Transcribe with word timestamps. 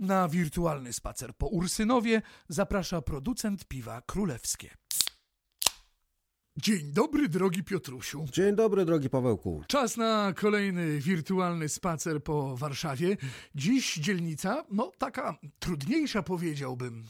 Na 0.00 0.28
wirtualny 0.28 0.92
spacer 0.92 1.34
po 1.34 1.46
Ursynowie 1.46 2.22
zaprasza 2.48 3.02
producent 3.02 3.64
piwa 3.64 4.02
królewskie. 4.06 4.70
Dzień 6.56 6.92
dobry, 6.92 7.28
drogi 7.28 7.64
Piotrusiu. 7.64 8.24
Dzień 8.32 8.56
dobry, 8.56 8.84
drogi 8.84 9.10
Pawełku. 9.10 9.64
Czas 9.68 9.96
na 9.96 10.32
kolejny 10.36 10.98
wirtualny 10.98 11.68
spacer 11.68 12.22
po 12.22 12.56
Warszawie. 12.56 13.16
Dziś 13.54 13.94
dzielnica, 13.94 14.64
no 14.70 14.92
taka 14.98 15.38
trudniejsza 15.58 16.22
powiedziałbym, 16.22 17.04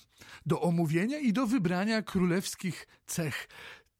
do 0.46 0.60
omówienia 0.60 1.18
i 1.18 1.32
do 1.32 1.46
wybrania 1.46 2.02
królewskich 2.02 2.86
cech 3.06 3.48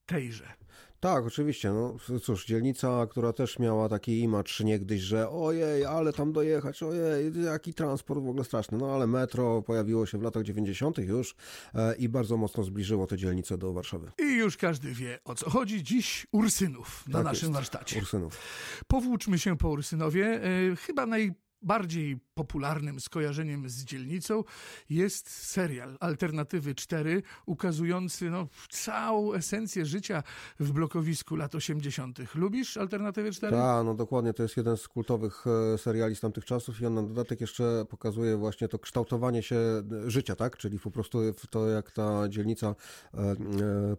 tejże. 0.07 0.60
Tak, 1.01 1.27
oczywiście. 1.27 1.73
No 1.73 1.97
cóż, 2.23 2.47
dzielnica, 2.47 3.07
która 3.11 3.33
też 3.33 3.59
miała 3.59 3.89
taki 3.89 4.21
imacz 4.21 4.61
niegdyś, 4.61 5.01
że 5.01 5.29
ojej, 5.31 5.85
ale 5.85 6.13
tam 6.13 6.33
dojechać, 6.33 6.83
ojej, 6.83 7.33
jaki 7.45 7.75
transport 7.75 8.21
w 8.21 8.29
ogóle 8.29 8.45
straszny. 8.45 8.79
No 8.79 8.95
ale 8.95 9.07
metro 9.07 9.63
pojawiło 9.63 10.07
się 10.07 10.19
w 10.19 10.23
latach 10.23 10.43
90. 10.43 10.99
już 10.99 11.35
e, 11.75 11.95
i 11.97 12.09
bardzo 12.09 12.37
mocno 12.37 12.63
zbliżyło 12.65 13.07
te 13.07 13.17
dzielnice 13.17 13.59
do 13.59 13.73
Warszawy. 13.73 14.11
I 14.19 14.37
już 14.37 14.57
każdy 14.57 14.93
wie 14.93 15.19
o 15.25 15.35
co 15.35 15.51
chodzi. 15.51 15.83
Dziś 15.83 16.27
Ursynów 16.33 17.05
na 17.09 17.13
Tak 17.19 17.25
naszym 17.25 17.49
jest. 17.49 17.55
warsztacie. 17.55 17.99
Ursynów. 17.99 18.39
Powłóczmy 18.87 19.39
się 19.39 19.57
po 19.57 19.69
Ursynowie. 19.69 20.41
E, 20.73 20.77
chyba 20.77 21.07
najbardziej 21.07 22.19
popularnym 22.41 23.01
skojarzeniem 23.01 23.69
z 23.69 23.85
dzielnicą 23.85 24.45
jest 24.91 25.31
serial 25.31 25.97
Alternatywy 26.01 26.75
4, 26.75 27.23
ukazujący 27.47 28.31
no, 28.31 28.47
całą 28.71 29.33
esencję 29.35 29.87
życia 29.87 30.23
w 30.61 30.73
blokowisku 30.73 31.37
lat 31.37 31.55
80. 31.55 32.19
Lubisz 32.35 32.77
Alternatywy 32.77 33.33
4? 33.33 33.57
Tak, 33.57 33.85
no 33.85 33.95
dokładnie, 33.95 34.35
to 34.35 34.43
jest 34.43 34.57
jeden 34.57 34.77
z 34.77 34.89
kultowych 34.89 35.45
e, 35.75 35.79
seriali 35.79 36.17
z 36.17 36.21
tamtych 36.21 36.45
czasów 36.45 36.81
i 36.81 36.87
on 36.87 36.95
na 36.95 37.03
dodatek 37.03 37.41
jeszcze 37.41 37.85
pokazuje 37.89 38.37
właśnie 38.37 38.69
to 38.69 38.79
kształtowanie 38.79 39.43
się 39.43 39.57
e, 39.57 40.11
życia, 40.11 40.37
tak? 40.37 40.57
Czyli 40.57 40.79
po 40.79 40.91
prostu 40.91 41.19
to, 41.51 41.69
jak 41.69 41.91
ta 41.91 42.29
dzielnica 42.29 42.75
e, 43.15 43.37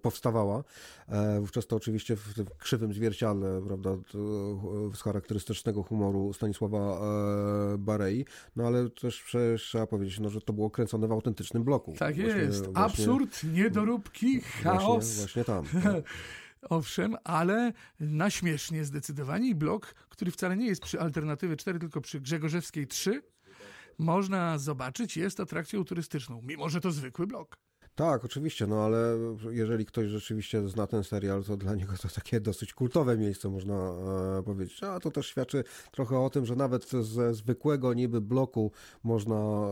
powstawała. 0.01 0.63
Wówczas 1.39 1.67
to 1.67 1.75
oczywiście 1.75 2.15
w 2.15 2.33
tym 2.33 2.45
krzywym 2.57 2.93
zwierciadle, 2.93 3.61
prawda, 3.67 3.89
z 4.93 5.01
charakterystycznego 5.01 5.83
humoru 5.83 6.33
Stanisława 6.33 7.01
Barei, 7.77 8.25
no 8.55 8.67
ale 8.67 8.89
też 8.89 9.23
przecież 9.23 9.63
trzeba 9.63 9.87
powiedzieć, 9.87 10.19
no, 10.19 10.29
że 10.29 10.41
to 10.41 10.53
było 10.53 10.69
kręcone 10.69 11.07
w 11.07 11.11
autentycznym 11.11 11.63
bloku. 11.63 11.93
Tak 11.99 12.15
Właśnie- 12.15 12.33
jest. 12.41 12.65
właśnie- 12.65 12.83
Absurd, 12.83 13.43
niedoróbki, 13.43 14.41
chaos. 14.41 15.05
Właśnie, 15.05 15.17
właśnie 15.17 15.43
tam. 15.43 15.65
tak. 15.83 16.03
Owszem, 16.69 17.15
ale 17.23 17.73
na 17.99 18.29
śmiesznie 18.29 18.85
zdecydowanie 18.85 19.49
i 19.49 19.55
blok, 19.55 19.93
który 20.09 20.31
wcale 20.31 20.57
nie 20.57 20.67
jest 20.67 20.81
przy 20.81 20.99
Alternatywy 20.99 21.57
4, 21.57 21.79
tylko 21.79 22.01
przy 22.01 22.21
Grzegorzewskiej 22.21 22.87
3, 22.87 23.21
można 23.97 24.57
zobaczyć, 24.57 25.17
jest 25.17 25.39
atrakcją 25.39 25.83
turystyczną, 25.83 26.41
mimo 26.43 26.69
że 26.69 26.81
to 26.81 26.91
zwykły 26.91 27.27
blok. 27.27 27.57
Tak, 27.95 28.25
oczywiście, 28.25 28.67
no 28.67 28.85
ale 28.85 29.17
jeżeli 29.49 29.85
ktoś 29.85 30.07
rzeczywiście 30.07 30.69
zna 30.69 30.87
ten 30.87 31.03
serial, 31.03 31.43
to 31.43 31.57
dla 31.57 31.75
niego 31.75 31.93
to 32.01 32.07
takie 32.07 32.39
dosyć 32.39 32.73
kultowe 32.73 33.17
miejsce, 33.17 33.49
można 33.49 33.73
e, 34.39 34.43
powiedzieć. 34.43 34.83
A 34.83 34.99
to 34.99 35.11
też 35.11 35.27
świadczy 35.27 35.63
trochę 35.91 36.19
o 36.19 36.29
tym, 36.29 36.45
że 36.45 36.55
nawet 36.55 36.89
ze 36.89 37.33
zwykłego 37.33 37.93
niby 37.93 38.21
bloku 38.21 38.71
można 39.03 39.35
e, 39.35 39.71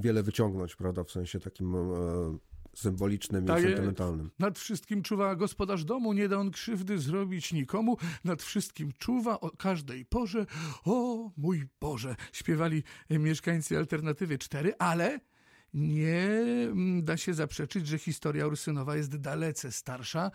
wiele 0.00 0.22
wyciągnąć, 0.22 0.76
prawda, 0.76 1.04
w 1.04 1.10
sensie 1.10 1.40
takim 1.40 1.74
e, 1.74 2.38
symbolicznym 2.74 3.46
Tak 3.46 3.60
i 3.60 3.62
sentymentalnym. 3.62 4.30
Nad 4.38 4.58
wszystkim 4.58 5.02
czuwa 5.02 5.36
gospodarz 5.36 5.84
domu, 5.84 6.12
nie 6.12 6.28
da 6.28 6.38
on 6.38 6.50
krzywdy 6.50 6.98
zrobić 6.98 7.52
nikomu. 7.52 7.96
Nad 8.24 8.42
wszystkim 8.42 8.92
czuwa 8.98 9.40
o 9.40 9.50
każdej 9.50 10.04
porze. 10.04 10.46
O 10.84 11.30
mój 11.36 11.66
Boże, 11.80 12.16
śpiewali 12.32 12.82
e, 13.08 13.18
mieszkańcy 13.18 13.78
Alternatywy 13.78 14.38
4, 14.38 14.74
ale 14.78 15.20
nie 15.74 16.18
mm, 16.18 17.04
da 17.04 17.16
się 17.16 17.34
zaprzeczyć, 17.34 17.86
że 17.86 17.98
historia 17.98 18.46
Ursynowa 18.46 18.96
jest 18.96 19.16
dalece 19.16 19.72
starsza. 19.72 20.30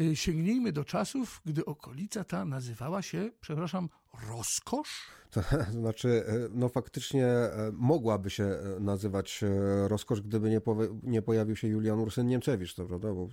E, 0.00 0.16
Sięgnijmy 0.16 0.72
do 0.72 0.84
czasów, 0.84 1.40
gdy 1.44 1.64
okolica 1.64 2.24
ta 2.24 2.44
nazywała 2.44 3.02
się, 3.02 3.30
przepraszam, 3.40 3.88
Rozkosz? 4.28 5.18
To 5.30 5.40
znaczy, 5.80 6.24
e, 6.26 6.48
no 6.52 6.68
faktycznie 6.68 7.26
e, 7.26 7.70
mogłaby 7.72 8.30
się 8.30 8.44
e, 8.44 8.80
nazywać 8.80 9.44
rozkosz, 9.86 10.20
gdyby 10.20 10.50
nie, 10.50 10.60
powe- 10.60 10.98
nie 11.02 11.22
pojawił 11.22 11.56
się 11.56 11.68
Julian 11.68 11.98
Ursyn-Niemczewicz, 11.98 12.74
to 12.76 12.84
prawda? 12.84 13.14
Bo 13.14 13.28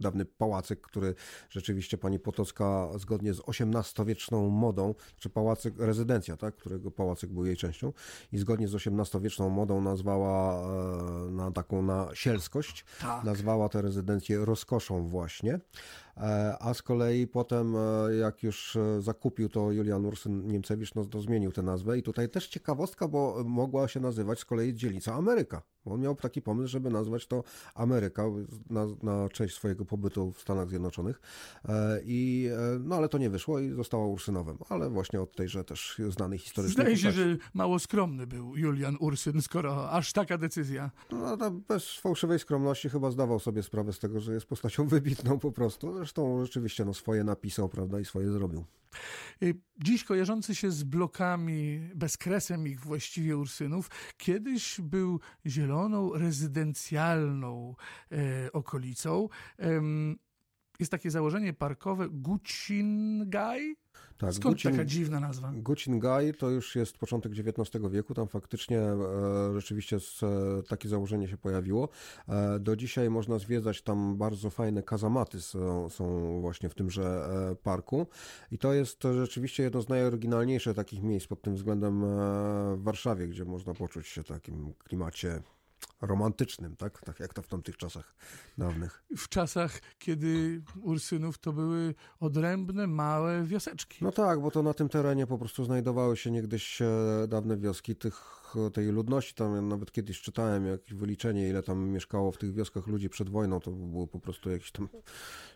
dawny 0.00 0.24
pałacyk, 0.24 0.80
który 0.80 1.14
rzeczywiście 1.50 1.98
pani 1.98 2.18
Potocka 2.18 2.88
zgodnie 2.96 3.34
z 3.34 3.40
XVIII-wieczną 3.48 4.48
modą, 4.48 4.94
czy 5.18 5.30
pałacyk, 5.30 5.74
rezydencja, 5.78 6.36
tak? 6.36 6.56
którego 6.56 6.90
pałacyk 6.90 7.30
był 7.30 7.46
jej 7.46 7.56
częścią 7.56 7.92
i 8.32 8.38
zgodnie 8.38 8.68
z 8.68 8.74
XVIII-wieczną 8.74 9.50
modą 9.50 9.80
nazwała 9.80 10.66
na 11.30 11.50
taką 11.50 11.82
na 11.82 12.08
sielskość, 12.14 12.84
Tak. 13.00 13.24
nazwała 13.24 13.68
tę 13.68 13.82
rezydencję 13.82 14.44
rozkoszą 14.44 15.08
właśnie. 15.08 15.60
E, 16.16 16.56
A 16.60 16.74
z 16.74 16.82
kolei 16.82 17.26
potem, 17.26 17.76
e, 17.76 18.14
jak 18.14 18.42
już 18.42 18.76
e, 18.76 19.02
zakupił 19.02 19.48
to 19.48 19.72
Julian 19.72 20.02
Ursyn-Niemcewicz, 20.02 20.94
no 20.94 21.04
to 21.04 21.20
zmienił 21.20 21.52
tę 21.52 21.62
nazwę. 21.62 21.98
I 21.98 22.02
tutaj 22.02 22.28
też 22.28 22.48
ciekawostka, 22.48 23.08
bo 23.08 23.44
mogła 23.44 23.88
się 23.88 24.00
nazywać 24.00 24.38
z 24.38 24.44
kolei 24.44 24.74
dzielnica 24.74 25.14
Ameryka. 25.14 25.62
On 25.84 26.00
miał 26.00 26.14
taki 26.14 26.42
pomysł, 26.42 26.68
żeby 26.68 26.90
nazwać 26.90 27.26
to 27.26 27.44
Ameryka 27.74 28.24
na, 28.70 28.86
na 29.02 29.28
część 29.28 29.54
swojego 29.54 29.84
pobytu 29.84 30.32
w 30.32 30.40
Stanach 30.40 30.68
Zjednoczonych. 30.68 31.20
E, 31.64 32.00
I, 32.04 32.48
e, 32.52 32.78
no 32.78 32.96
ale 32.96 33.08
to 33.08 33.18
nie 33.18 33.30
wyszło 33.30 33.58
i 33.58 33.70
została 33.70 34.06
Ursynowem. 34.06 34.58
Ale 34.68 34.90
właśnie 34.90 35.20
od 35.20 35.36
tejże 35.36 35.64
też 35.64 36.00
znanej 36.08 36.38
historycznie 36.38 36.82
Zdaje 36.82 36.96
się, 36.96 37.10
że 37.12 37.36
mało 37.54 37.78
skromny 37.78 38.26
był 38.26 38.56
Julian 38.56 38.96
Ursyn, 39.00 39.42
skoro 39.42 39.90
aż 39.90 40.12
taka 40.12 40.38
decyzja. 40.38 40.90
No, 41.10 41.36
to 41.36 41.50
bez 41.50 41.98
fałszywej 41.98 42.38
skromności 42.38 42.88
chyba 42.88 43.10
zdawał 43.10 43.38
sobie 43.38 43.62
sprawę 43.62 43.92
z 43.92 43.98
tego, 43.98 44.20
że 44.20 44.34
jest 44.34 44.46
postacią 44.46 44.86
wybitną 44.88 45.38
po 45.38 45.52
prostu. 45.52 45.94
Zresztą 45.94 46.44
rzeczywiście 46.44 46.84
no, 46.84 46.94
swoje 46.94 47.24
napisał, 47.24 47.68
prawda, 47.68 48.00
i 48.00 48.04
swoje 48.04 48.30
zrobił. 48.30 48.64
Y, 49.42 49.54
Dziś 49.78 50.04
kojarzący 50.04 50.54
się 50.54 50.70
z 50.70 50.84
blokami, 50.84 51.80
bezkresem 51.94 52.66
ich 52.66 52.80
właściwie 52.80 53.36
Ursynów, 53.36 53.90
kiedyś 54.16 54.80
był 54.80 55.20
zieloną, 55.46 56.12
rezydencjalną 56.12 57.74
e, 58.12 58.52
okolicą. 58.52 59.28
Em, 59.58 60.16
jest 60.78 60.92
takie 60.92 61.10
założenie 61.10 61.52
parkowe 61.52 62.08
Gucingaj? 62.08 63.76
Tak, 64.18 64.32
Skąd 64.34 64.56
Gucin- 64.56 64.70
taka 64.70 64.84
dziwna 64.84 65.20
nazwa? 65.20 65.52
Gucingaj 65.56 66.34
to 66.34 66.50
już 66.50 66.76
jest 66.76 66.98
początek 66.98 67.32
XIX 67.32 67.84
wieku, 67.90 68.14
tam 68.14 68.28
faktycznie 68.28 68.78
e, 68.80 68.96
rzeczywiście 69.54 70.00
z, 70.00 70.22
e, 70.22 70.62
takie 70.68 70.88
założenie 70.88 71.28
się 71.28 71.36
pojawiło. 71.36 71.88
E, 72.28 72.58
do 72.58 72.76
dzisiaj 72.76 73.10
można 73.10 73.38
zwiedzać 73.38 73.82
tam 73.82 74.16
bardzo 74.16 74.50
fajne 74.50 74.82
kazamaty 74.82 75.40
są, 75.40 75.88
są 75.88 76.40
właśnie 76.40 76.68
w 76.68 76.74
tymże 76.74 77.28
e, 77.52 77.54
parku 77.54 78.06
i 78.50 78.58
to 78.58 78.72
jest 78.72 79.02
rzeczywiście 79.02 79.62
jedno 79.62 79.82
z 79.82 79.88
najoryginalniejszych 79.88 80.76
takich 80.76 81.02
miejsc 81.02 81.26
pod 81.26 81.42
tym 81.42 81.54
względem 81.54 82.04
e, 82.04 82.06
w 82.76 82.82
Warszawie, 82.82 83.28
gdzie 83.28 83.44
można 83.44 83.74
poczuć 83.74 84.06
się 84.06 84.22
w 84.22 84.28
takim 84.28 84.74
klimacie 84.84 85.42
romantycznym, 86.00 86.76
tak? 86.76 87.00
Tak 87.00 87.20
jak 87.20 87.34
to 87.34 87.42
w 87.42 87.48
tamtych 87.48 87.76
czasach 87.76 88.14
dawnych. 88.58 89.04
W 89.16 89.28
czasach, 89.28 89.80
kiedy 89.98 90.62
Ursynów 90.82 91.38
to 91.38 91.52
były 91.52 91.94
odrębne, 92.20 92.86
małe 92.86 93.44
wioseczki. 93.44 93.98
No 94.00 94.12
tak, 94.12 94.40
bo 94.40 94.50
to 94.50 94.62
na 94.62 94.74
tym 94.74 94.88
terenie 94.88 95.26
po 95.26 95.38
prostu 95.38 95.64
znajdowały 95.64 96.16
się 96.16 96.30
niegdyś 96.30 96.82
e, 96.82 96.86
dawne 97.28 97.56
wioski 97.56 97.96
tych, 97.96 98.43
tej 98.72 98.86
ludności. 98.86 99.34
Tam 99.34 99.54
ja 99.54 99.62
nawet 99.62 99.92
kiedyś 99.92 100.20
czytałem 100.20 100.66
jakieś 100.66 100.94
wyliczenie, 100.94 101.48
ile 101.48 101.62
tam 101.62 101.88
mieszkało 101.88 102.32
w 102.32 102.38
tych 102.38 102.54
wioskach 102.54 102.86
ludzi 102.86 103.08
przed 103.08 103.30
wojną. 103.30 103.60
To 103.60 103.70
było 103.70 104.06
po 104.06 104.20
prostu 104.20 104.50
jakiś 104.50 104.72
tam 104.72 104.88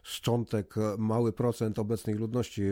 szczątek, 0.02 0.74
mały 0.98 1.32
procent 1.32 1.78
obecnej 1.78 2.16
ludności 2.16 2.62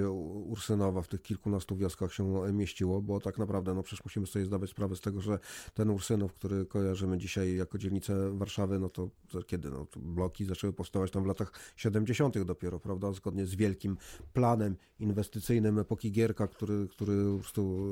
Ursynowa 0.45 1.03
w 1.03 1.09
tych 1.09 1.23
kilkunastu 1.23 1.77
wioskach 1.77 2.13
się 2.13 2.53
mieściło, 2.53 3.03
bo 3.03 3.21
tak 3.21 3.39
naprawdę, 3.39 3.75
no 3.75 3.83
przecież 3.83 4.05
musimy 4.05 4.27
sobie 4.27 4.45
zdawać 4.45 4.71
sprawę 4.71 4.97
z 4.97 5.01
tego, 5.01 5.21
że 5.21 5.39
ten 5.75 5.91
Ursynów, 5.91 6.35
który 6.35 6.67
kojarzymy 6.67 7.19
dzisiaj 7.19 7.57
jako 7.57 7.79
dzielnicę 7.79 8.39
Warszawy, 8.39 8.79
no 8.79 8.89
to 8.89 9.11
kiedy? 9.47 9.71
No, 9.71 9.87
to 9.87 10.01
bloki 10.01 10.45
zaczęły 10.45 10.73
powstawać 10.73 11.11
tam 11.11 11.23
w 11.23 11.27
latach 11.27 11.53
70. 11.77 12.43
dopiero, 12.43 12.81
prawda? 12.81 13.13
Zgodnie 13.13 13.47
z 13.47 13.55
wielkim 13.55 13.97
planem 14.33 14.77
inwestycyjnym 15.01 15.79
epoki 15.79 16.13
Gierka, 16.13 16.47
który, 16.47 16.89
który 16.89 17.33
po 17.33 17.39
prostu 17.39 17.91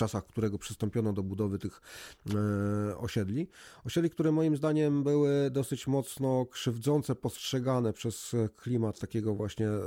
czasach 0.00 0.26
którego 0.26 0.58
przystąpiono 0.58 1.12
do 1.12 1.22
budowy 1.22 1.58
tych 1.58 1.80
e, 2.90 2.98
osiedli. 2.98 3.48
Osiedli, 3.84 4.10
które 4.10 4.32
moim 4.32 4.56
zdaniem 4.56 5.02
były 5.02 5.50
dosyć 5.50 5.86
mocno 5.86 6.46
krzywdzące, 6.46 7.14
postrzegane 7.14 7.92
przez 7.92 8.36
klimat 8.56 8.98
takiego 8.98 9.34
właśnie 9.34 9.68
e, 9.68 9.80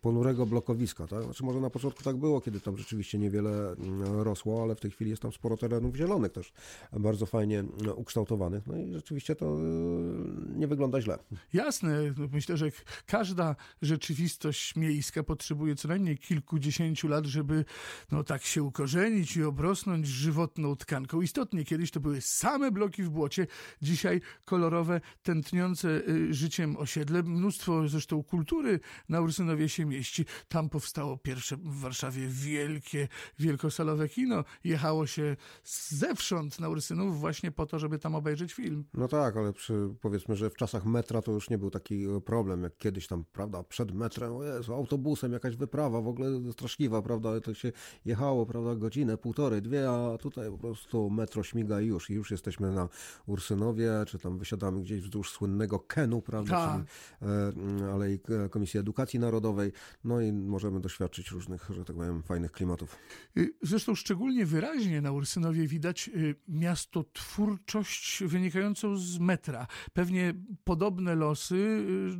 ponurego 0.00 0.46
blokowiska. 0.46 1.06
Tak? 1.06 1.24
Znaczy 1.24 1.44
może 1.44 1.60
na 1.60 1.70
początku 1.70 2.02
tak 2.02 2.16
było, 2.16 2.40
kiedy 2.40 2.60
tam 2.60 2.76
rzeczywiście 2.76 3.18
niewiele 3.18 3.72
mm, 3.72 4.20
rosło, 4.20 4.62
ale 4.62 4.74
w 4.74 4.80
tej 4.80 4.90
chwili 4.90 5.10
jest 5.10 5.22
tam 5.22 5.32
sporo 5.32 5.56
terenów 5.56 5.96
zielonych 5.96 6.32
też, 6.32 6.52
bardzo 6.92 7.26
fajnie 7.26 7.58
mm, 7.58 7.74
ukształtowanych. 7.96 8.66
No 8.66 8.76
i 8.76 8.92
rzeczywiście 8.92 9.36
to 9.36 9.46
e, 9.46 9.60
nie 10.56 10.66
wygląda 10.66 11.00
źle. 11.00 11.18
Jasne, 11.52 12.14
no 12.18 12.28
myślę, 12.32 12.56
że 12.56 12.70
każda 13.06 13.56
rzeczywistość 13.82 14.76
miejska 14.76 15.22
potrzebuje 15.22 15.74
co 15.76 15.88
najmniej 15.88 16.18
kilkudziesięciu 16.18 17.08
lat, 17.08 17.26
żeby 17.26 17.64
no 18.12 18.24
tak 18.24 18.42
się 18.42 18.62
ukorzenić 18.62 19.36
i 19.36 19.44
obrosnąć 19.48 20.06
żywotną 20.06 20.76
tkanką. 20.76 21.22
Istotnie, 21.22 21.64
kiedyś 21.64 21.90
to 21.90 22.00
były 22.00 22.20
same 22.20 22.70
bloki 22.70 23.02
w 23.02 23.10
błocie, 23.10 23.46
dzisiaj 23.82 24.20
kolorowe, 24.44 25.00
tętniące 25.22 25.88
y, 26.08 26.34
życiem 26.34 26.76
osiedle. 26.76 27.22
Mnóstwo 27.22 27.88
zresztą 27.88 28.22
kultury 28.22 28.80
na 29.08 29.20
Ursynowie 29.20 29.68
się 29.68 29.84
mieści. 29.84 30.24
Tam 30.48 30.68
powstało 30.68 31.16
pierwsze 31.16 31.56
w 31.56 31.80
Warszawie 31.80 32.26
wielkie, 32.28 33.08
wielkosalowe 33.38 34.08
kino. 34.08 34.44
Jechało 34.64 35.06
się 35.06 35.36
zewsząd 35.88 36.60
na 36.60 36.68
Ursynów 36.68 37.20
właśnie 37.20 37.50
po 37.50 37.66
to, 37.66 37.78
żeby 37.78 37.98
tam 37.98 38.14
obejrzeć 38.14 38.54
film. 38.54 38.84
No 38.94 39.08
tak, 39.08 39.36
ale 39.36 39.52
przy, 39.52 39.88
powiedzmy, 40.00 40.36
że 40.36 40.50
w 40.50 40.54
czasach 40.54 40.84
metra 40.84 41.22
to 41.22 41.32
już 41.32 41.50
nie 41.50 41.58
był 41.58 41.70
taki 41.70 42.06
problem, 42.24 42.62
jak 42.62 42.76
kiedyś 42.76 43.06
tam, 43.06 43.24
prawda, 43.32 43.62
przed 43.62 43.92
metrem, 43.92 44.32
o 44.32 44.74
autobusem 44.76 45.32
jakaś 45.32 45.56
wyprawa, 45.56 46.00
w 46.00 46.08
ogóle 46.08 46.52
straszliwa, 46.52 47.02
prawda, 47.02 47.40
to 47.40 47.54
się 47.54 47.72
jechało, 48.04 48.46
prawda, 48.46 48.74
godzinę, 48.74 49.16
dwie, 49.62 49.90
a 49.90 50.18
tutaj 50.18 50.50
po 50.50 50.58
prostu 50.58 51.10
metro 51.10 51.42
śmiga 51.42 51.80
i 51.80 51.86
już, 51.86 52.10
i 52.10 52.14
już 52.14 52.30
jesteśmy 52.30 52.72
na 52.72 52.88
Ursynowie, 53.26 53.90
czy 54.06 54.18
tam 54.18 54.38
wysiadamy 54.38 54.80
gdzieś 54.82 55.02
wzdłuż 55.02 55.30
słynnego 55.30 55.78
Kenu, 55.78 56.22
prawda, 56.22 56.50
Tak. 56.56 56.86
czyli 57.20 57.82
e, 57.82 57.92
Alei 57.92 58.20
Komisji 58.50 58.80
Edukacji 58.80 59.18
Narodowej, 59.18 59.72
no 60.04 60.20
i 60.20 60.32
możemy 60.32 60.80
doświadczyć 60.80 61.30
różnych, 61.30 61.70
że 61.70 61.84
tak 61.84 61.96
powiem, 61.96 62.22
fajnych 62.22 62.52
klimatów. 62.52 62.96
Y, 63.36 63.54
Zresztą 63.62 63.94
szczególnie 63.94 64.46
wyraźnie 64.46 65.00
na 65.00 65.12
Ursynowie 65.12 65.66
widać 65.66 66.08
y, 66.08 66.34
miasto 66.48 67.04
twórczość 67.12 68.22
wynikającą 68.24 68.96
z 68.96 69.18
metra. 69.18 69.66
Pewnie 69.92 70.34
podobne 70.64 71.14
losy 71.14 71.54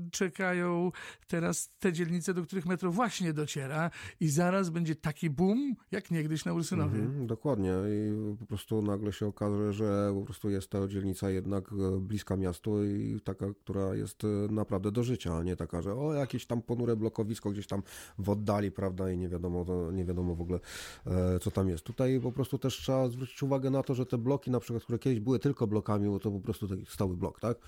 y, 0.06 0.10
czekają 0.10 0.92
teraz 1.26 1.70
te 1.78 1.92
dzielnice, 1.92 2.34
do 2.34 2.42
których 2.42 2.66
metro 2.66 2.92
właśnie 2.92 3.32
dociera 3.32 3.90
i 4.20 4.28
zaraz 4.28 4.70
będzie 4.70 4.94
taki 4.94 5.30
boom, 5.30 5.74
jak 5.90 6.10
niegdyś 6.10 6.44
na 6.44 6.52
Ursynowie. 6.52 6.97
Mhm, 7.00 7.26
dokładnie 7.26 7.72
i 7.88 8.36
po 8.38 8.46
prostu 8.46 8.82
nagle 8.82 9.12
się 9.12 9.26
okaże, 9.26 9.72
że 9.72 10.12
po 10.14 10.24
prostu 10.24 10.50
jest 10.50 10.70
to 10.70 10.88
dzielnica 10.88 11.30
jednak 11.30 11.70
e, 11.72 12.00
bliska 12.00 12.36
miastu 12.36 12.84
i 12.84 13.20
taka, 13.24 13.46
która 13.54 13.94
jest 13.94 14.24
e, 14.24 14.26
naprawdę 14.50 14.92
do 14.92 15.02
życia, 15.02 15.36
a 15.36 15.42
nie 15.42 15.56
taka, 15.56 15.82
że 15.82 15.94
o 15.94 16.14
jakieś 16.14 16.46
tam 16.46 16.62
ponure 16.62 16.96
blokowisko 16.96 17.50
gdzieś 17.50 17.66
tam 17.66 17.82
w 18.18 18.30
oddali, 18.30 18.70
prawda, 18.70 19.10
i 19.10 19.18
nie 19.18 19.28
wiadomo, 19.28 19.66
nie 19.92 20.04
wiadomo 20.04 20.34
w 20.34 20.40
ogóle 20.40 20.60
e, 21.06 21.38
co 21.38 21.50
tam 21.50 21.68
jest. 21.68 21.84
Tutaj 21.84 22.20
po 22.20 22.32
prostu 22.32 22.58
też 22.58 22.76
trzeba 22.76 23.08
zwrócić 23.08 23.42
uwagę 23.42 23.70
na 23.70 23.82
to, 23.82 23.94
że 23.94 24.06
te 24.06 24.18
bloki 24.18 24.50
na 24.50 24.60
przykład, 24.60 24.82
które 24.82 24.98
kiedyś 24.98 25.20
były 25.20 25.38
tylko 25.38 25.66
blokami, 25.66 26.08
bo 26.08 26.18
to 26.18 26.30
po 26.30 26.40
prostu 26.40 26.68
taki 26.68 26.86
stały 26.86 27.16
blok, 27.16 27.40
tak? 27.40 27.58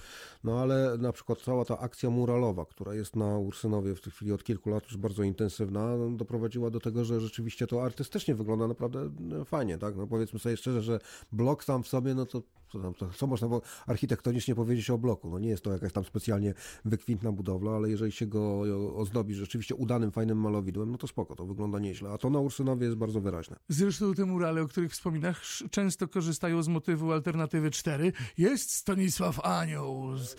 No 0.45 0.61
ale 0.61 0.99
na 0.99 1.13
przykład 1.13 1.39
cała 1.39 1.65
ta 1.65 1.79
akcja 1.79 2.11
muralowa, 2.11 2.65
która 2.65 2.95
jest 2.95 3.17
na 3.17 3.39
Ursynowie 3.39 3.95
w 3.95 4.01
tej 4.01 4.13
chwili 4.13 4.33
od 4.33 4.45
kilku 4.45 4.71
lat 4.71 4.85
już 4.85 4.97
bardzo 4.97 5.23
intensywna, 5.23 5.97
doprowadziła 6.17 6.71
do 6.71 6.81
tego, 6.81 7.05
że 7.05 7.21
rzeczywiście 7.21 7.67
to 7.67 7.85
artystycznie 7.85 8.35
wygląda 8.35 8.69
naprawdę 8.69 9.11
fajnie, 9.45 9.79
tak? 9.79 9.97
No 9.97 10.07
powiedzmy 10.07 10.39
sobie 10.39 10.57
szczerze, 10.57 10.83
że 10.83 10.99
blok 11.33 11.65
sam 11.65 11.83
w 11.83 11.89
sobie, 11.89 12.15
no 12.15 12.27
to 12.27 12.43
co, 12.73 12.79
tam, 12.79 12.95
co 13.17 13.27
można 13.27 13.49
było 13.49 13.63
architektonicznie 13.87 14.55
powiedzieć 14.55 14.91
o 14.91 14.99
bloku? 14.99 15.31
No 15.31 15.39
nie 15.39 15.49
jest 15.49 15.65
to 15.65 15.73
jakaś 15.73 15.93
tam 15.93 16.05
specjalnie 16.05 16.55
wykwintna 16.85 17.33
budowla, 17.33 17.77
ale 17.77 17.91
jeżeli 17.91 18.13
się 18.13 18.27
go 18.27 18.61
ozdobi 18.97 19.35
rzeczywiście 19.35 19.75
udanym, 19.75 20.13
fajnym 20.13 20.39
malowidłem, 20.39 20.91
no 20.91 20.99
to 20.99 21.07
spoko, 21.07 21.37
to 21.37 21.47
wygląda 21.47 21.79
nieźle. 21.79 22.11
A 22.11 22.19
to 22.19 22.31
na 22.31 22.39
Ursynowie 22.41 22.87
jest 22.87 22.99
bardzo 22.99 23.21
wyraźne. 23.21 23.57
Zresztą 23.69 24.15
te 24.15 24.25
murale, 24.25 24.63
o 24.63 24.69
których 24.69 24.93
wspominasz, 24.93 25.65
często 25.71 26.09
korzystają 26.09 26.63
z 26.63 26.69
motywu 26.69 27.13
alternatywy 27.13 27.71
4. 27.71 28.13
Jest 28.39 28.73
Stanisław 28.73 29.41
Anioł 29.41 30.17
z, 30.17 30.37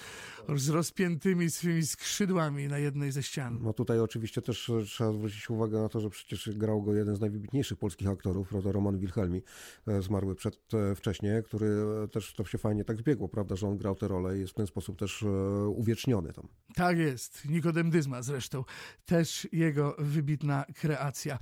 z 0.55 0.69
rozpiętymi 0.69 1.49
swymi 1.49 1.85
skrzydłami 1.85 2.67
na 2.67 2.77
jednej 2.77 3.11
ze 3.11 3.23
ścian. 3.23 3.59
No 3.61 3.73
tutaj 3.73 3.99
oczywiście 3.99 4.41
też 4.41 4.69
e, 4.69 4.83
trzeba 4.85 5.13
zwrócić 5.13 5.49
uwagę 5.49 5.81
na 5.81 5.89
to, 5.89 5.99
że 5.99 6.09
przecież 6.09 6.49
grał 6.49 6.81
go 6.81 6.93
jeden 6.93 7.15
z 7.15 7.19
najwybitniejszych 7.21 7.77
polskich 7.77 8.07
aktorów, 8.07 8.51
Roman 8.65 8.97
Wilhelmi, 8.97 9.41
e, 9.87 10.01
zmarły 10.01 10.35
przed, 10.35 10.59
e, 10.73 10.95
wcześniej, 10.95 11.43
który 11.43 11.67
e, 12.03 12.07
też 12.21 12.33
to 12.33 12.45
się 12.45 12.57
fajnie 12.57 12.83
tak 12.83 12.97
zbiegło, 12.97 13.29
prawda, 13.29 13.55
że 13.55 13.67
on 13.67 13.77
grał 13.77 13.95
tę 13.95 14.07
rolę 14.07 14.37
i 14.37 14.39
jest 14.39 14.53
w 14.53 14.55
ten 14.55 14.67
sposób 14.67 14.99
też 14.99 15.23
e, 15.23 15.27
uwieczniony 15.67 16.33
tam. 16.33 16.47
Tak 16.75 16.97
jest. 16.97 17.49
Nikodem 17.49 17.89
Dyzma 17.89 18.21
zresztą. 18.21 18.63
Też 19.05 19.47
jego 19.51 19.95
wybitna 19.99 20.65
kreacja. 20.75 21.39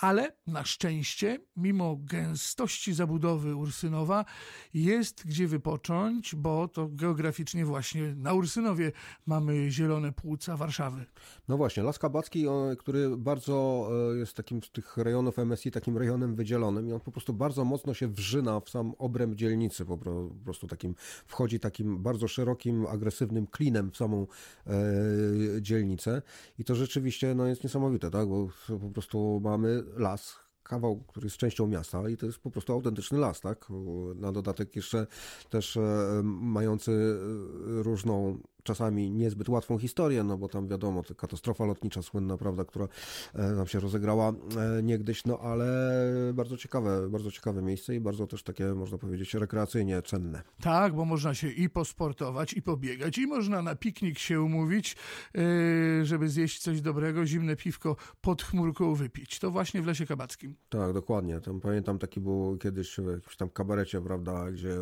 Ale 0.00 0.32
na 0.46 0.64
szczęście, 0.64 1.38
mimo 1.56 1.96
gęstości 2.00 2.94
zabudowy 2.94 3.56
Ursynowa, 3.56 4.24
jest 4.74 5.26
gdzie 5.26 5.48
wypocząć, 5.48 6.34
bo 6.34 6.68
to 6.68 6.88
geograficznie 6.90 7.64
właśnie 7.64 8.14
na 8.14 8.32
Ursynowie 8.32 8.92
mamy 9.26 9.70
zielone 9.70 10.12
płuca 10.12 10.56
Warszawy. 10.56 11.06
No 11.48 11.56
właśnie, 11.56 11.82
Las 11.82 11.98
Kabacki, 11.98 12.48
on, 12.48 12.76
który 12.76 13.16
bardzo 13.16 13.88
e, 14.14 14.18
jest 14.18 14.34
takim 14.34 14.62
z 14.62 14.70
tych 14.70 14.96
rejonów 14.96 15.36
MSI, 15.38 15.70
takim 15.70 15.98
rejonem 15.98 16.34
wydzielonym 16.34 16.88
i 16.88 16.92
on 16.92 17.00
po 17.00 17.12
prostu 17.12 17.32
bardzo 17.32 17.64
mocno 17.64 17.94
się 17.94 18.08
wrzyna 18.08 18.60
w 18.60 18.70
sam 18.70 18.94
obręb 18.98 19.34
dzielnicy, 19.34 19.84
po 19.84 19.98
prostu 20.44 20.66
takim, 20.66 20.94
wchodzi 21.26 21.60
takim 21.60 22.02
bardzo 22.02 22.28
szerokim, 22.28 22.86
agresywnym 22.86 23.46
klinem 23.46 23.90
w 23.90 23.96
samą 23.96 24.26
e, 24.66 24.72
dzielnicę 25.60 26.22
i 26.58 26.64
to 26.64 26.74
rzeczywiście 26.74 27.34
no, 27.34 27.46
jest 27.46 27.64
niesamowite, 27.64 28.10
tak, 28.10 28.28
bo 28.28 28.48
po 28.80 28.90
prostu 28.90 29.40
mamy 29.44 29.87
las, 29.96 30.36
kawał, 30.68 31.04
który 31.08 31.26
jest 31.26 31.36
częścią 31.36 31.66
miasta 31.66 32.08
i 32.08 32.16
to 32.16 32.26
jest 32.26 32.38
po 32.38 32.50
prostu 32.50 32.72
autentyczny 32.72 33.18
las, 33.18 33.40
tak? 33.40 33.66
Na 34.14 34.32
dodatek 34.32 34.76
jeszcze 34.76 35.06
też 35.50 35.76
e, 35.76 36.20
mający 36.24 36.92
e, 36.92 37.82
różną 37.82 38.38
czasami 38.68 39.10
niezbyt 39.10 39.48
łatwą 39.48 39.78
historię, 39.78 40.24
no 40.24 40.38
bo 40.38 40.48
tam 40.48 40.68
wiadomo, 40.68 41.02
katastrofa 41.16 41.64
lotnicza 41.64 42.02
słynna, 42.02 42.36
prawda, 42.36 42.64
która 42.64 42.88
e, 43.34 43.56
tam 43.56 43.66
się 43.66 43.80
rozegrała 43.80 44.28
e, 44.28 44.82
niegdyś, 44.82 45.24
no 45.24 45.38
ale 45.38 45.66
bardzo 46.34 46.56
ciekawe, 46.56 47.08
bardzo 47.08 47.30
ciekawe 47.30 47.62
miejsce 47.62 47.94
i 47.94 48.00
bardzo 48.00 48.26
też 48.26 48.42
takie, 48.42 48.64
można 48.74 48.98
powiedzieć, 48.98 49.34
rekreacyjnie 49.34 50.02
cenne. 50.02 50.42
Tak, 50.60 50.94
bo 50.94 51.04
można 51.04 51.34
się 51.34 51.50
i 51.50 51.70
posportować, 51.70 52.54
i 52.54 52.62
pobiegać, 52.62 53.18
i 53.18 53.26
można 53.26 53.62
na 53.62 53.74
piknik 53.74 54.18
się 54.18 54.42
umówić, 54.42 54.96
yy, 55.34 56.04
żeby 56.04 56.28
zjeść 56.28 56.58
coś 56.58 56.80
dobrego, 56.80 57.26
zimne 57.26 57.56
piwko 57.56 57.96
pod 58.20 58.42
chmurką 58.42 58.94
wypić. 58.94 59.38
To 59.38 59.50
właśnie 59.50 59.82
w 59.82 59.86
Lesie 59.86 60.06
Kabackim. 60.06 60.56
Tak, 60.68 60.92
dokładnie. 60.92 61.40
Tam 61.40 61.60
pamiętam 61.60 61.98
taki 61.98 62.20
był 62.20 62.58
kiedyś 62.58 62.96
w 62.96 63.06
jakimś 63.12 63.36
tam 63.36 63.50
kabarecie, 63.50 64.00
prawda, 64.00 64.50
gdzie 64.50 64.72
e, 64.72 64.76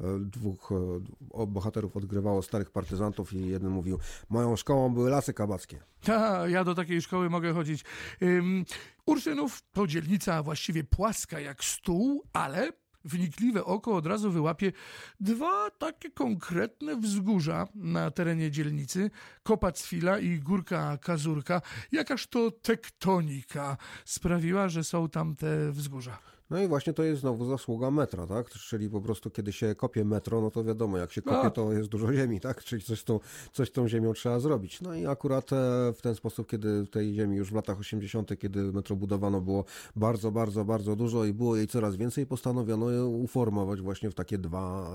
e, 0.00 0.18
dwóch 0.20 0.72
e, 0.72 1.46
bohaterów 1.46 1.96
odgrywało 1.96 2.42
starych 2.42 2.70
partyzantów 2.70 3.19
i 3.32 3.48
jeden 3.48 3.70
mówił, 3.70 3.98
moją 4.28 4.56
szkołą 4.56 4.94
były 4.94 5.10
lasy 5.10 5.34
kabackie. 5.34 5.80
Ta, 6.02 6.48
ja 6.48 6.64
do 6.64 6.74
takiej 6.74 7.02
szkoły 7.02 7.30
mogę 7.30 7.52
chodzić. 7.52 7.84
Ym, 8.22 8.64
Ursynów 9.06 9.62
to 9.72 9.86
dzielnica 9.86 10.42
właściwie 10.42 10.84
płaska 10.84 11.40
jak 11.40 11.64
stół, 11.64 12.24
ale 12.32 12.72
wnikliwe 13.04 13.64
oko 13.64 13.96
od 13.96 14.06
razu 14.06 14.30
wyłapie 14.30 14.72
dwa 15.20 15.70
takie 15.70 16.10
konkretne 16.10 16.96
wzgórza 16.96 17.66
na 17.74 18.10
terenie 18.10 18.50
dzielnicy. 18.50 19.10
Kopacwila 19.42 20.18
i 20.18 20.38
Górka 20.38 20.98
Kazurka. 20.98 21.62
Jakaż 21.92 22.26
to 22.26 22.50
tektonika 22.50 23.76
sprawiła, 24.04 24.68
że 24.68 24.84
są 24.84 25.08
tam 25.08 25.36
te 25.36 25.72
wzgórza. 25.72 26.18
No 26.50 26.58
i 26.62 26.68
właśnie 26.68 26.92
to 26.92 27.02
jest 27.02 27.20
znowu 27.20 27.44
zasługa 27.46 27.90
metra, 27.90 28.26
tak? 28.26 28.50
Czyli 28.50 28.90
po 28.90 29.00
prostu 29.00 29.30
kiedy 29.30 29.52
się 29.52 29.74
kopie 29.74 30.04
metro, 30.04 30.40
no 30.40 30.50
to 30.50 30.64
wiadomo, 30.64 30.98
jak 30.98 31.12
się 31.12 31.22
kopie, 31.22 31.40
No. 31.44 31.50
to 31.50 31.72
jest 31.72 31.88
dużo 31.88 32.12
ziemi, 32.12 32.40
tak? 32.40 32.64
Czyli 32.64 32.82
coś 32.82 33.00
z 33.00 33.04
tą, 33.04 33.20
coś 33.52 33.70
tą 33.70 33.88
ziemią 33.88 34.12
trzeba 34.12 34.40
zrobić. 34.40 34.80
No 34.80 34.94
i 34.94 35.06
akurat 35.06 35.52
e, 35.52 35.56
w 35.92 35.98
ten 36.02 36.14
sposób, 36.14 36.50
kiedy 36.50 36.86
tej 36.86 37.14
ziemi 37.14 37.36
już 37.36 37.50
w 37.50 37.54
latach 37.54 37.78
80., 37.78 38.38
kiedy 38.38 38.72
metro 38.72 38.96
budowano, 38.96 39.40
było 39.40 39.64
bardzo, 39.96 40.30
bardzo, 40.32 40.64
bardzo 40.64 40.96
dużo 40.96 41.24
i 41.24 41.32
było 41.32 41.56
jej 41.56 41.66
coraz 41.68 41.96
więcej, 41.96 42.26
postanowiono 42.26 42.90
je 42.90 43.04
uformować 43.04 43.80
właśnie 43.80 44.10
w 44.10 44.14
takie 44.14 44.38
dwa, 44.38 44.90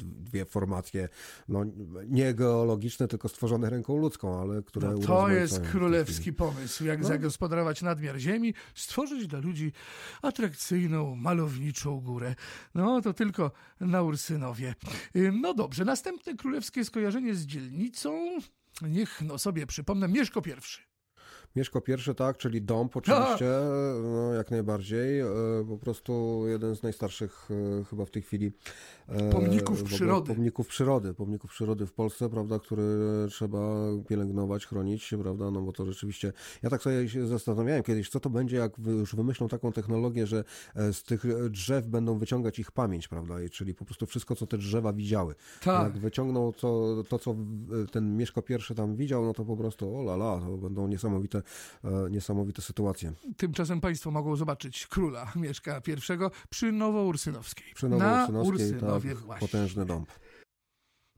dwie 0.00 0.44
formacje, 0.44 1.08
no 1.48 1.64
nie 2.06 2.34
geologiczne, 2.34 3.08
tylko 3.08 3.28
stworzone 3.28 3.70
ręką 3.70 3.96
ludzką, 3.96 4.40
ale 4.40 4.62
które 4.62 4.88
No, 4.92 4.98
to 4.98 5.28
jest 5.28 5.60
królewski 5.60 6.32
pomysł, 6.32 6.84
jak 6.84 7.02
No. 7.02 7.08
zagospodarować 7.08 7.82
nadmiar 7.82 8.16
ziemi, 8.18 8.54
stworzyć 8.74 9.26
dla 9.26 9.38
ludzi 9.38 9.72
atrakcyjną, 10.22 10.95
malowniczą 11.04 12.00
górę. 12.00 12.34
No 12.74 13.00
to 13.00 13.12
tylko 13.14 13.50
na 13.80 14.02
Ursynowie. 14.02 14.74
Ym, 15.16 15.40
No 15.40 15.54
dobrze, 15.54 15.84
następne 15.84 16.34
królewskie 16.34 16.84
skojarzenie 16.84 17.34
z 17.34 17.46
dzielnicą. 17.46 18.38
Niech 18.82 19.22
no 19.22 19.38
sobie 19.38 19.66
przypomnę, 19.66 20.08
Mieszko 20.08 20.42
pierwszy. 20.42 20.95
Mieszko 21.56 21.80
pierwszy, 21.80 22.14
tak, 22.14 22.36
czyli 22.36 22.62
dom 22.62 22.88
oczywiście, 22.94 23.50
no, 24.04 24.32
jak 24.34 24.50
najbardziej. 24.50 25.20
E, 25.20 25.26
Po 25.68 25.78
prostu 25.78 26.42
jeden 26.46 26.76
z 26.76 26.82
najstarszych 26.82 27.48
e, 27.80 27.84
chyba 27.84 28.04
w 28.04 28.10
tej 28.10 28.22
chwili 28.22 28.52
e, 29.08 29.30
Pomników 29.30 29.78
ogóle 29.78 29.96
przyrody. 29.96 30.34
Pomników 30.34 30.66
przyrody, 30.66 31.14
pomników 31.14 31.50
przyrody 31.50 31.86
w 31.86 31.92
Polsce, 31.92 32.28
prawda, 32.28 32.58
który 32.58 32.82
trzeba 33.30 33.58
pielęgnować, 34.08 34.66
chronić, 34.66 35.14
prawda, 35.22 35.50
no 35.50 35.62
bo 35.62 35.72
to 35.72 35.86
rzeczywiście, 35.86 36.32
ja 36.62 36.70
tak 36.70 36.82
sobie 36.82 37.08
się 37.08 37.26
zastanawiałem 37.26 37.82
kiedyś, 37.82 38.08
co 38.08 38.20
to 38.20 38.30
będzie, 38.30 38.56
jak 38.56 38.78
już 38.78 39.16
wymyślą 39.16 39.48
taką 39.48 39.72
technologię, 39.72 40.26
że 40.26 40.44
z 40.92 41.02
tych 41.02 41.50
drzew 41.50 41.86
będą 41.86 42.18
wyciągać 42.18 42.58
ich 42.58 42.70
pamięć, 42.70 43.08
prawda, 43.08 43.42
i 43.42 43.50
czyli 43.50 43.74
po 43.74 43.84
prostu 43.84 44.06
wszystko, 44.06 44.36
co 44.36 44.46
te 44.46 44.58
drzewa 44.58 44.92
widziały. 44.92 45.34
Tak. 45.64 45.82
Jak 45.82 45.98
wyciągną 45.98 46.52
to, 46.52 47.02
to, 47.08 47.18
co 47.18 47.34
ten 47.92 48.16
Mieszko 48.16 48.42
pierwszy 48.42 48.74
tam 48.74 48.96
widział, 48.96 49.24
no 49.24 49.34
to 49.34 49.44
po 49.44 49.56
prostu 49.56 49.96
o 49.96 50.00
la 50.00 50.14
la, 50.14 50.40
to 50.40 50.56
będą 50.56 50.88
niesamowite 50.88 51.15
e, 51.24 51.42
niesamowite 52.10 52.62
sytuacje. 52.62 53.12
Tymczasem 53.36 53.80
państwo 53.80 54.10
mogą 54.10 54.36
zobaczyć 54.36 54.86
króla 54.86 55.32
Mieszka 55.36 55.80
I 55.86 55.96
przy 56.50 56.72
Nowoursynowskiej. 56.72 57.74
Przy 57.74 57.88
Na 57.88 57.96
Nowoursynowskiej, 57.98 58.72
Ursynowie 58.72 59.14
tak, 59.14 59.18
właśnie. 59.18 59.48
potężny 59.48 59.86
dąb. 59.86 60.10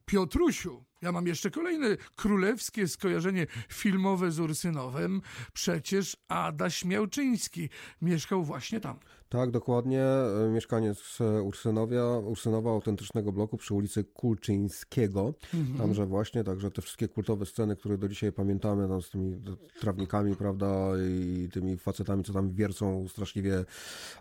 Piotrusiu, 0.04 0.84
ja 1.02 1.12
mam 1.12 1.26
jeszcze 1.26 1.50
kolejne 1.50 1.96
królewskie 2.16 2.88
skojarzenie 2.88 3.46
filmowe 3.68 4.30
z 4.30 4.40
Ursynowem. 4.40 5.20
Przecież 5.52 6.16
Adaś 6.28 6.84
Miałczyński 6.84 7.68
mieszkał 8.02 8.44
właśnie 8.44 8.80
tam. 8.80 8.98
Tak, 9.28 9.50
dokładnie. 9.50 10.02
E, 10.02 10.50
Mieszkaniec 10.50 11.18
e, 11.20 11.42
Ursynowia, 11.42 12.04
Ursynowa, 12.04 12.70
autentycznego 12.70 13.32
bloku 13.32 13.56
przy 13.56 13.74
ulicy 13.74 14.04
Kulczyńskiego. 14.04 15.34
Mhm. 15.54 15.78
Tamże 15.78 16.06
właśnie, 16.06 16.44
także 16.44 16.70
te 16.70 16.82
wszystkie 16.82 17.08
kultowe 17.08 17.46
sceny, 17.46 17.76
które 17.76 17.98
do 17.98 18.08
dzisiaj 18.08 18.32
pamiętamy, 18.32 18.88
tam 18.88 19.02
z 19.02 19.10
tymi 19.10 19.42
trawnikami, 19.80 20.36
prawda, 20.36 20.66
i 21.08 21.48
tymi 21.52 21.76
facetami, 21.78 22.24
co 22.24 22.32
tam 22.32 22.52
wiercą 22.52 23.08
straszliwie, 23.08 23.64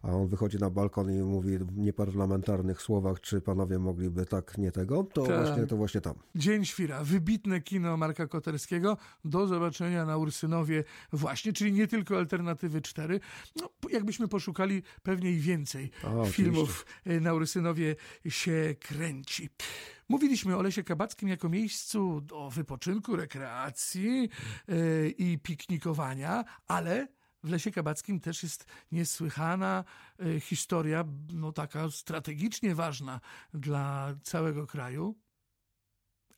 a 0.02 0.12
on 0.12 0.28
wychodzi 0.28 0.58
na 0.58 0.70
balkon 0.70 1.12
i 1.12 1.24
mówi 1.24 1.58
w 1.58 1.78
nieparlamentarnych 1.78 2.82
słowach, 2.82 3.22
czy 3.22 3.42
panowie 3.42 3.80
mogliby 3.80 4.26
tak, 4.26 4.58
nie 4.58 4.72
tego, 4.72 5.04
to 5.04 5.22
Tak. 5.24 5.46
właśnie, 5.46 5.68
to 5.68 5.78
właśnie 5.78 6.02
tam. 6.02 6.14
Dzień 6.36 6.66
Świra, 6.68 7.04
wybitne 7.04 7.62
kino 7.62 7.98
Marka 7.98 8.28
Koterskiego. 8.28 8.98
Do 9.26 9.48
zobaczenia 9.48 10.06
na 10.06 10.18
Ursynowie 10.18 10.84
właśnie, 11.14 11.54
czyli 11.54 11.72
nie 11.72 11.88
tylko 11.88 12.18
Alternatywy 12.18 12.82
4. 12.82 13.20
No, 13.56 13.70
jakbyśmy 13.90 14.28
poszukali, 14.28 14.84
pewnie 15.04 15.32
i 15.32 15.40
więcej 15.40 15.92
oczywiście. 16.04 16.34
filmów 16.34 16.86
y, 17.08 17.22
na 17.22 17.34
Ursynowie 17.34 17.96
się 18.30 18.76
kręci. 18.80 19.50
Mówiliśmy 20.10 20.58
o 20.58 20.62
Lesie 20.62 20.84
Kabackim 20.84 21.30
jako 21.30 21.50
miejscu 21.50 22.22
do 22.22 22.50
wypoczynku, 22.50 23.16
rekreacji 23.16 24.30
y, 24.70 25.16
i 25.18 25.40
piknikowania, 25.40 26.44
ale 26.68 27.08
w 27.44 27.50
Lesie 27.50 27.72
Kabackim 27.72 28.20
też 28.20 28.44
jest 28.44 28.66
niesłychana 28.92 29.84
y, 30.26 30.40
historia, 30.40 31.04
no 31.34 31.52
taka 31.52 31.90
strategicznie 31.92 32.76
ważna 32.76 33.20
dla 33.54 34.16
całego 34.24 34.68
kraju. 34.68 35.16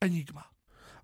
Enigma. 0.00 0.50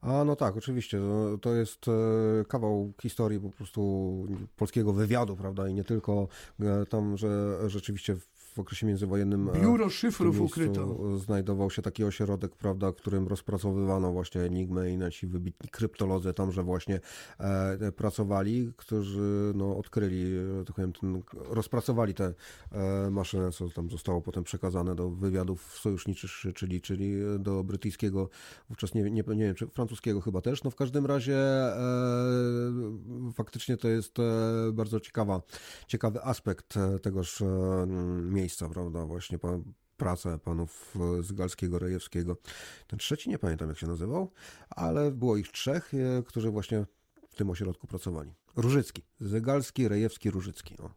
A 0.00 0.24
no 0.24 0.36
tak, 0.36 0.56
oczywiście. 0.56 0.98
To, 0.98 1.38
to 1.38 1.54
jest 1.54 1.86
e, 1.88 2.44
kawał 2.44 2.92
historii 3.02 3.40
po 3.40 3.50
prostu 3.50 4.12
polskiego 4.56 4.92
wywiadu, 4.92 5.36
prawda? 5.36 5.68
I 5.68 5.74
nie 5.74 5.84
tylko 5.84 6.28
e, 6.60 6.86
tam, 6.86 7.16
że 7.16 7.58
rzeczywiście 7.70 8.16
w 8.56 8.58
okresie 8.58 8.86
międzywojennym. 8.86 9.48
e, 9.48 9.60
Biuro 9.60 9.90
szyfrów 9.90 10.40
ukryto. 10.40 11.18
Znajdował 11.18 11.70
się 11.70 11.82
taki 11.82 12.04
ośrodek, 12.04 12.56
prawda, 12.56 12.92
w 12.92 12.96
którym 12.96 13.28
rozpracowywano 13.28 14.12
właśnie 14.12 14.40
Enigmę 14.40 14.90
i 14.90 14.96
nasi 14.96 15.26
wybitni 15.26 15.68
kryptolodzy 15.70 16.34
tamże 16.34 16.62
właśnie 16.62 17.00
e, 17.38 17.92
pracowali, 17.92 18.72
którzy 18.76 19.52
no, 19.54 19.76
odkryli, 19.76 20.24
tak 20.66 20.76
powiem, 20.76 20.92
ten, 20.92 21.22
rozpracowali 21.32 22.14
tę 22.14 22.34
e, 22.72 23.10
maszynę, 23.10 23.50
co 23.50 23.68
tam 23.68 23.90
zostało 23.90 24.22
potem 24.22 24.44
przekazane 24.44 24.94
do 24.94 25.10
wywiadów 25.10 25.78
sojuszniczych, 25.78 26.30
czyli, 26.54 26.80
czyli 26.80 27.14
do 27.38 27.64
brytyjskiego, 27.64 28.28
wówczas 28.68 28.94
nie, 28.94 29.02
nie, 29.02 29.10
nie 29.10 29.44
wiem, 29.44 29.54
czy 29.54 29.66
francuskiego 29.66 30.20
chyba 30.20 30.40
też. 30.40 30.64
No 30.64 30.70
w 30.70 30.76
każdym 30.76 31.06
razie 31.06 31.36
e, 31.36 31.72
faktycznie 33.34 33.76
to 33.76 33.88
jest 33.88 34.18
e, 34.18 34.22
bardzo 34.72 35.00
ciekawa, 35.00 35.42
ciekawy 35.86 36.24
aspekt 36.24 36.76
e, 36.76 36.98
tegoż 36.98 37.42
e, 37.42 37.46
miejsca, 38.46 38.68
prawda, 38.68 39.06
właśnie 39.06 39.38
pan, 39.38 39.64
pracę 39.96 40.38
panów 40.38 40.94
e, 41.18 41.22
z 41.22 41.32
Galskiego, 41.32 41.78
Rejewskiego. 41.78 42.36
Ten 42.86 42.98
trzeci 42.98 43.30
nie 43.30 43.38
pamiętam 43.38 43.68
jak 43.68 43.78
się 43.78 43.86
nazywał, 43.86 44.32
ale 44.70 45.10
było 45.10 45.36
ich 45.36 45.48
trzech, 45.48 45.92
e, 45.94 46.22
którzy 46.22 46.50
właśnie 46.50 46.86
w 47.30 47.34
tym 47.36 47.50
ośrodku 47.50 47.86
pracowali. 47.86 48.32
Różycki, 48.56 49.02
Zygalski, 49.20 49.88
Rejewski, 49.88 50.30
Różycki. 50.30 50.78
O. 50.78 50.90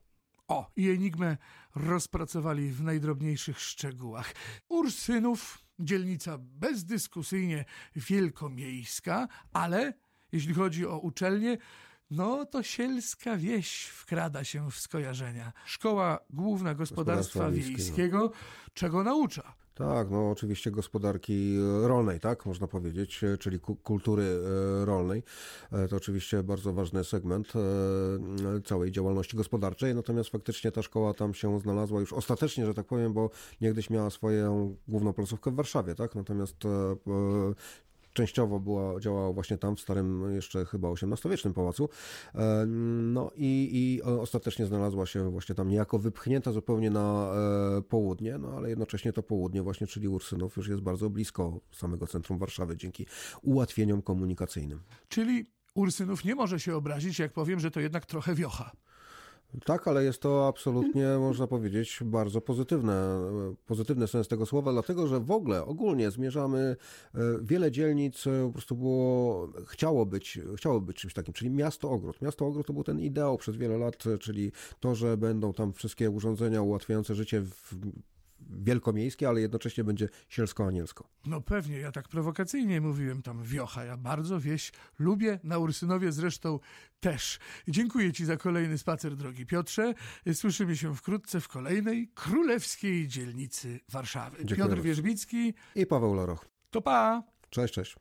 O, 0.47 0.71
i 0.75 0.89
Enigmę 0.89 1.37
rozpracowali 1.75 2.71
w 2.71 2.83
najdrobniejszych 2.83 3.59
szczegółach. 3.59 4.33
Ursynów, 4.69 5.57
dzielnica 5.79 6.37
bezdyskusyjnie 6.37 7.65
wielkomiejska, 7.95 9.27
ale 9.53 9.93
jeśli 10.31 10.53
chodzi 10.53 10.85
o 10.85 10.99
uczelnię, 10.99 11.57
no 12.11 12.45
to 12.45 12.63
sielska 12.63 13.37
wieś 13.37 13.85
wkrada 13.85 14.43
się 14.43 14.71
w 14.71 14.75
skojarzenia. 14.79 15.53
Szkoła 15.65 16.19
Główna 16.29 16.75
Gospodarstwa, 16.75 17.39
Gospodarstwa 17.39 17.67
Wiejskiego, 17.69 18.31
czego 18.73 19.03
naucza? 19.03 19.53
Tak, 19.75 20.09
no 20.11 20.31
oczywiście 20.31 20.71
gospodarki 20.71 21.57
rolnej, 21.83 22.19
tak, 22.19 22.45
można 22.45 22.67
powiedzieć, 22.67 23.21
czyli 23.39 23.59
ku- 23.59 23.75
kultury 23.75 24.23
e, 24.23 24.85
rolnej. 24.85 25.23
E, 25.71 25.87
To 25.87 25.95
oczywiście 25.95 26.43
bardzo 26.43 26.73
ważny 26.73 27.03
segment 27.03 27.53
e, 27.55 28.61
całej 28.61 28.91
działalności 28.91 29.37
gospodarczej, 29.37 29.95
natomiast 29.95 30.29
faktycznie 30.29 30.71
ta 30.71 30.81
szkoła 30.81 31.13
tam 31.13 31.33
się 31.33 31.59
znalazła 31.59 31.99
już 31.99 32.13
ostatecznie, 32.13 32.65
że 32.65 32.73
tak 32.73 32.85
powiem, 32.85 33.13
bo 33.13 33.29
niegdyś 33.61 33.89
miała 33.89 34.09
swoją 34.09 34.75
główną 34.87 35.13
placówkę 35.13 35.51
w 35.51 35.55
Warszawie, 35.55 35.95
tak, 35.95 36.15
natomiast 36.15 36.57
częściowo 38.13 38.59
była, 38.59 38.99
działała 38.99 39.33
właśnie 39.33 39.57
tam, 39.57 39.75
w 39.75 39.79
starym 39.79 40.35
jeszcze 40.35 40.65
chyba 40.65 40.89
XVIII-wiecznym 40.89 41.53
pałacu. 41.53 41.89
E, 42.35 42.65
No 42.65 43.31
i, 43.35 43.69
i 43.73 44.01
ostatecznie 44.01 44.65
znalazła 44.65 45.05
się 45.05 45.31
właśnie 45.31 45.55
tam 45.55 45.69
niejako 45.69 45.99
wypchnięta 45.99 46.51
zupełnie 46.51 46.89
na 46.89 47.31
e, 47.77 47.81
południe, 47.81 48.37
no 48.37 48.53
ale 48.57 48.69
jednocześnie 48.69 49.13
to 49.13 49.23
południe 49.23 49.63
właśnie, 49.63 49.87
czyli 49.87 50.07
Ursynów 50.07 50.57
już 50.57 50.67
jest 50.67 50.81
bardzo 50.81 51.09
blisko 51.09 51.59
samego 51.71 52.07
centrum 52.07 52.39
Warszawy 52.39 52.77
dzięki 52.77 53.05
ułatwieniom 53.41 54.01
komunikacyjnym. 54.01 54.81
Czyli 55.07 55.45
Ursynów 55.73 56.25
nie 56.25 56.35
może 56.35 56.59
się 56.59 56.75
obrazić, 56.75 57.19
jak 57.19 57.33
powiem, 57.33 57.59
że 57.59 57.71
to 57.71 57.79
jednak 57.79 58.05
trochę 58.05 58.35
wiocha. 58.35 58.71
Tak, 59.65 59.87
ale 59.87 60.03
jest 60.03 60.21
to 60.21 60.47
absolutnie, 60.47 61.07
można 61.19 61.47
powiedzieć, 61.47 61.99
bardzo 62.05 62.41
pozytywne, 62.41 63.19
pozytywny 63.65 64.07
sens 64.07 64.27
tego 64.27 64.45
słowa, 64.45 64.71
dlatego 64.71 65.07
że 65.07 65.19
w 65.19 65.31
ogóle, 65.31 65.65
ogólnie 65.65 66.11
zmierzamy, 66.11 66.75
e, 67.15 67.19
wiele 67.41 67.71
dzielnic 67.71 68.27
e, 68.27 68.47
po 68.47 68.53
prostu 68.53 68.75
było, 68.75 69.47
chciało 69.67 70.05
być, 70.05 70.39
chciało 70.55 70.81
być 70.81 70.97
czymś 70.97 71.13
takim, 71.13 71.33
czyli 71.33 71.49
miasto-ogród. 71.49 72.21
Miasto-ogród 72.21 72.67
to 72.67 72.73
był 72.73 72.83
ten 72.83 72.99
ideał 72.99 73.37
przez 73.37 73.55
wiele 73.55 73.77
lat, 73.77 74.07
e, 74.07 74.17
czyli 74.17 74.51
to, 74.79 74.95
że 74.95 75.17
będą 75.17 75.53
tam 75.53 75.73
wszystkie 75.73 76.09
urządzenia 76.09 76.61
ułatwiające 76.61 77.15
życie 77.15 77.41
w, 77.41 77.75
wielkomiejskie, 78.49 79.29
ale 79.29 79.41
jednocześnie 79.41 79.83
będzie 79.83 80.09
sielsko-anielsko. 80.29 81.09
No 81.25 81.41
pewnie, 81.41 81.77
ja 81.77 81.91
tak 81.91 82.07
prowokacyjnie 82.07 82.81
mówiłem 82.81 83.21
tam 83.21 83.43
wiocha. 83.43 83.83
Ja 83.85 83.97
bardzo 83.97 84.39
wieś 84.39 84.71
lubię, 84.99 85.39
na 85.43 85.57
Ursynowie 85.57 86.11
zresztą 86.11 86.59
też. 86.99 87.39
Dziękuję 87.67 88.13
Ci 88.13 88.25
za 88.25 88.37
kolejny 88.37 88.77
spacer, 88.77 89.15
drogi 89.15 89.45
Piotrze. 89.45 89.93
Słyszymy 90.33 90.77
się 90.77 90.95
wkrótce 90.95 91.41
w 91.41 91.47
kolejnej 91.47 92.07
królewskiej 92.15 93.07
dzielnicy 93.07 93.79
Warszawy. 93.89 94.37
Dziękuję 94.37 94.57
Piotr 94.57 94.69
bardzo. 94.69 94.83
Wierzbicki, 94.83 95.53
I 95.75 95.85
Paweł 95.85 96.13
Loroch. 96.13 96.45
to 96.69 96.81
pa! 96.81 97.23
Cześć, 97.49 97.73
cześć. 97.73 97.95